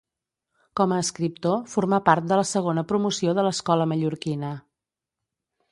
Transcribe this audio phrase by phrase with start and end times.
[0.79, 4.53] Com a escriptor formà part de la segona promoció de l'Escola Mallorquina.